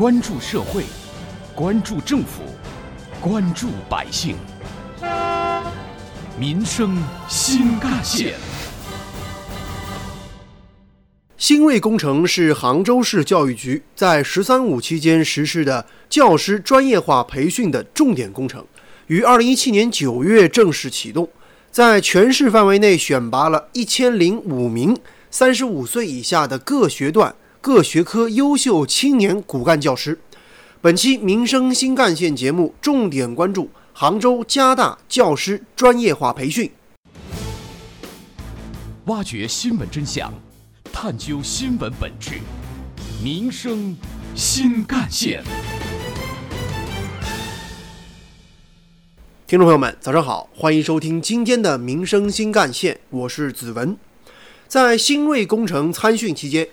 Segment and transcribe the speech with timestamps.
[0.00, 0.84] 关注社会，
[1.54, 2.40] 关注政府，
[3.20, 4.34] 关注百姓，
[6.38, 6.96] 民生
[7.28, 8.32] 新干线。
[11.36, 18.64] 新锐工程是杭州市教育局在“十三五”期间实施的教师专业化培训的重点工程，
[19.08, 21.28] 于二零一七年九月正式启动，
[21.70, 24.96] 在全市范围内选拔了一千零五名
[25.30, 30.18] 三十五岁以下的各学段、各学科优秀青年骨干教师。
[30.80, 36.72] 本期《民生新干线》节目重点关注杭州加大教师专业化培训，
[39.04, 40.32] 挖掘新闻真相。
[40.90, 42.40] 探究新闻本质，
[43.22, 43.94] 民生
[44.34, 45.44] 新干线。
[49.46, 53.98] 听众朋友们，早上好，欢迎收听今天的《民生新干线》，我是子文。
[54.66, 56.68] 在新锐工程参训期间，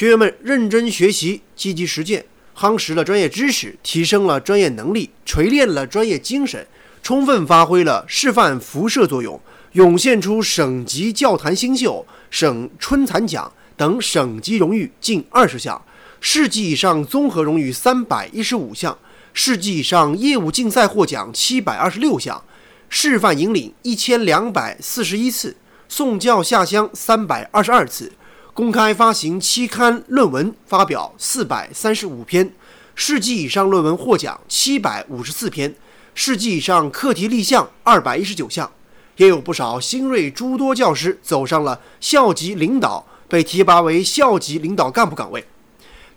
[0.00, 2.24] 学员们认真学习，积极实践，
[2.56, 6.66] 夯实了专业知识，提升了专业能力，锤炼了专业精神，
[7.02, 9.38] 充分发挥了示范辐射作用，
[9.72, 13.52] 涌现出省级教坛新秀、省春蚕奖。
[13.76, 15.78] 等省级荣誉近二十项，
[16.18, 18.96] 市级以上综合荣誉三百一十五项，
[19.34, 22.42] 市级以上业务竞赛获奖七百二十六项，
[22.88, 25.54] 示范引领一千两百四十一次，
[25.90, 28.10] 送教下乡三百二十二次，
[28.52, 32.52] 公开发行期刊论文发表四百三十五篇，
[32.94, 35.74] 市级以上论文获奖七百五十四篇，
[36.14, 38.70] 市级以上课题立项二百一十九项，
[39.16, 43.06] 也有不少新锐诸多教师走上了校级领导。
[43.28, 45.46] 被提拔为校级领导干部岗位，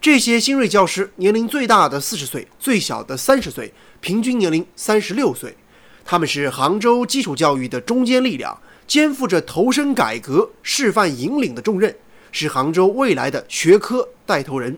[0.02, 5.56] 这些新锐教师年龄最大的四十岁，最小的三十岁，平均年龄三十六岁。
[6.04, 11.96] 他们是杭州基础教育的中坚力量，肩负着投身改革、示范引领的重任，
[12.34, 14.78] 是杭州未来的学科带头人。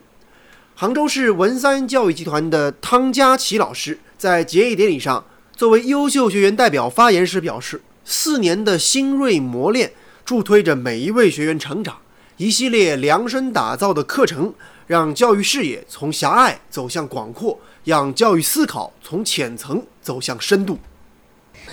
[0.75, 9.94] 杭州市文三教育集团的汤佳琪老师在结业典礼上，作为优秀学员代表发言时表示：“四年的新锐磨练，
[10.25, 11.97] 助推着每一位学员成长。”
[12.38, 14.53] 一系列量身打造的课程，
[14.88, 20.77] 让教育视野从狭隘走向广阔，让教育思考从浅层走向深度。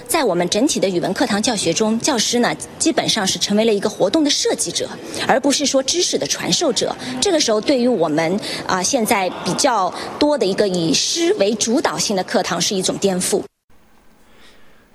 [0.07, 4.89] 在我们整体的语文课堂教学中，教师呢基本上是成为了一个活动的设计者，
[5.27, 6.95] 而不是说知识的传授者。
[7.21, 13.43] 这个时候，对于我们啊现在比较多的一个以诗为主导性的课堂是一种颠覆。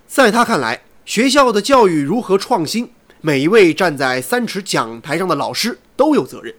[0.08, 2.90] 在他看来，学校的教育如何创新？
[3.22, 6.54] 每一位站在三尺讲台上的老师都有责任。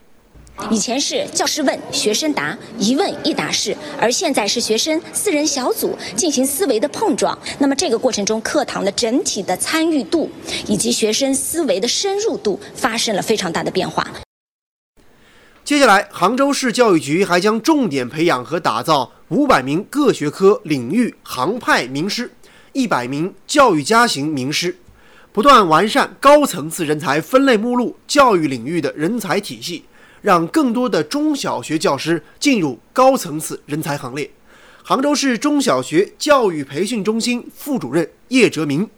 [0.71, 7.39] 以前是教师问，学生答，一问一答式，而现在是学生四人小组进行思维的碰撞。
[7.59, 10.29] 那么这个过程中，课堂的整体的参与度
[10.67, 14.07] 以及学生思维的深入度发生了非常大的变化。
[15.65, 22.31] 接下来，杭州市教育局还将重点培养和打造五百名各学科领域行派名师，
[22.73, 24.77] 一百名教育家型名师。
[25.31, 29.85] 不断完善高层次人才分类目录，教育领域的人才体系，
[30.23, 34.31] 让更多的中小学教师进入高层次人才行列。
[34.83, 38.89] 杭州市中小学教育培训中心副主任叶哲明：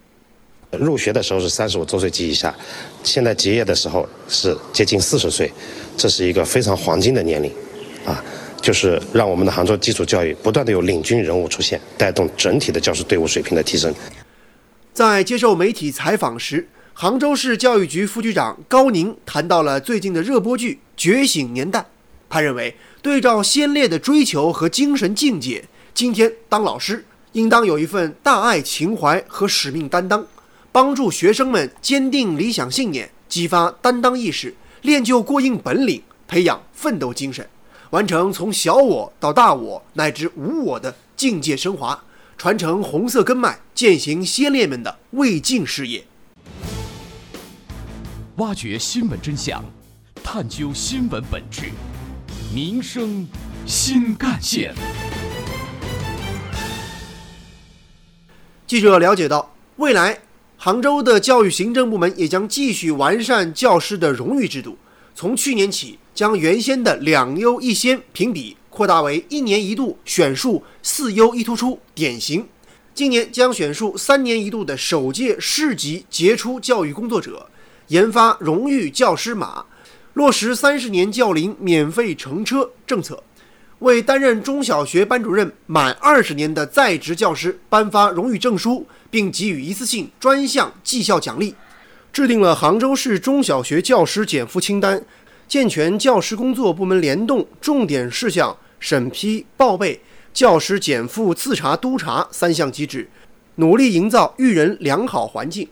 [0.79, 2.55] 入学的时候是三十五周岁及以下，
[3.03, 5.53] 现在结业的时候是接近四十岁，
[5.97, 7.53] 这是一个非常黄金的年龄，
[8.05, 8.23] 啊，
[8.63, 13.93] 就是让我们的杭州基础教育不断的有领军人物出现，带动整体的教师队伍水平的提升。
[14.93, 21.81] 在接受媒体采访时，杭州市教育局副局长高宁谈到了最近的热播剧《觉醒年代》。
[22.29, 25.65] 他认为，对照先烈的追求和精神境界，
[25.95, 30.27] 今天当老师应当有一份大爱情怀和使命担当，
[30.71, 37.49] 帮助学生们坚定理想信念，激发担当意识，练就过硬本领，培养奋斗精神，
[37.91, 42.05] 完成从小我到大我乃至无我的境界升华。
[42.37, 46.05] 传承红色根脉，践行先烈们的未尽事业。
[48.41, 49.63] 挖掘新闻真相，
[50.25, 51.65] 探究新闻本质，
[52.55, 53.29] 民生
[53.67, 54.75] 新干线。
[58.67, 60.21] 记者了解到，未来
[60.57, 64.79] 杭州的教育行政部门也将继续完善教师的荣誉制度。
[65.15, 68.57] 从去年起，将原先的两优一先评比。
[68.71, 72.49] 扩大为一年一度选树四优一突出典型，
[72.95, 77.51] 今年将选树三年一度的首届市级杰出教育工作者，
[77.91, 79.65] 研发荣誉教师码，
[80.15, 83.21] 落实三十年教龄免费乘车政策，
[83.81, 91.53] 为担任中小学班主任满二十年的在职教师颁发荣誉证书，并给予一次性专项绩效奖励，
[92.13, 95.05] 制定了杭州市中小学教师减负清单，
[95.49, 98.57] 健全教师工作部门联动重点事项。
[98.79, 100.01] 审批、报备、
[100.33, 103.11] 教师减负、自查、督查三项机制，
[103.57, 105.69] 努力营造育人良好环境。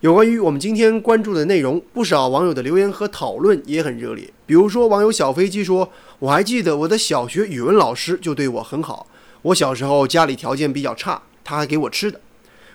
[0.00, 4.32] 有关于我们今天关注的内容，不少网友的留言和讨论也很热烈。
[4.46, 9.06] 比如说，网友小飞机说：“我还记得我的小学语文老师就对我很好。
[9.42, 12.18] 我小时候家里条件比较差，他还给我吃的。”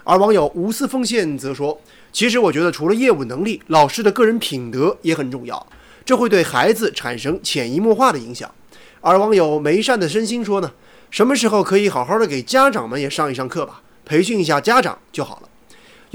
[0.05, 1.81] 而网友无私奉献则说
[2.13, 5.65] ：“其实我觉得，除了业务能力，老师的个人品德也很重要，
[6.05, 8.53] 这会对孩子产生潜移默化的影响。”
[9.01, 10.71] 而网友梅善的身心说呢
[11.09, 15.49] ：“什么时候可以好好的给家长们也上一上课吧，培训一下家长就好了。”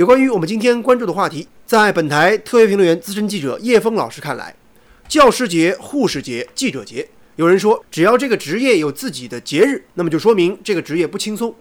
[0.01, 4.57] 有关于我们今天关注的话题，在本台特约评论员、资深记者叶峰老师看来，
[5.07, 7.07] 教师节、护士节、记者节，
[7.37, 11.55] 有人说，只要这个职业有自己的节日，那么就说明这个职业不轻松。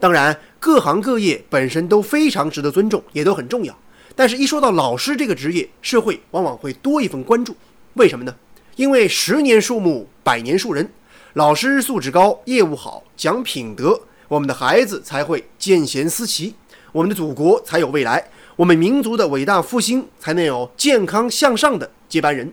[0.00, 3.78] 当然，各行各业本身都非常值得尊重，也都很重要。
[4.16, 7.54] 但是，一说到老师这个职业，社会往往会多一份关注。
[7.96, 8.34] 为什么呢？
[8.76, 10.90] 因为十年树木，百年树人，
[11.34, 16.54] 老师素质高，业务好，讲品德，我们的孩子才会见贤思齐。
[16.94, 18.24] 我们的祖国才有未来，
[18.54, 22.52] 我们民族的伟大复兴才能有健康向上的接班人。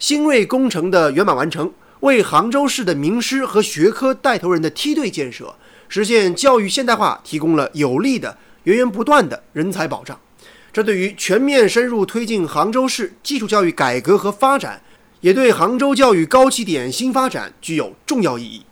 [0.00, 5.54] 新锐工程的圆满完成，为杭州市的名师和学科带头人的梯队建设，
[5.88, 10.18] 实现教育现代化提供了有力的、源源不断的人才保障。
[10.72, 14.82] 这对于全面深入推进杭州市基础教育改革和发展，
[15.20, 18.64] 也对杭州教育高起点新发展具有重要意义。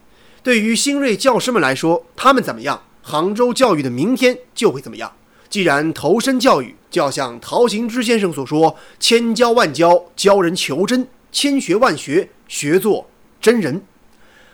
[0.43, 2.83] 对于新锐教师们来说，他们怎么样？
[3.09, 5.13] 杭州教育的明天就会怎么样？
[5.49, 13.09] 既然投身教育，就要像陶行知先生所说：“千教万教，教人求真；千学万学，学做
[13.41, 13.81] 真人。”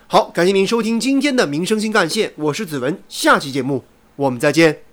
[0.05, 3.83] 好，感谢您收听今天的《民生新干线》，我是子文，下期节目
[4.15, 4.92] 我们再见。